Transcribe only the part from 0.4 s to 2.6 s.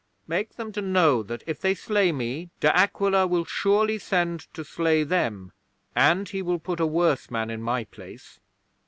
them to know that if they slay me